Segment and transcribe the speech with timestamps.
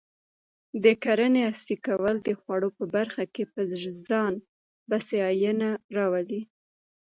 [0.83, 3.63] د کرنې عصري کول د خوړو په برخه کې پر
[4.09, 4.33] ځان
[4.89, 6.41] بسیاینه راولي.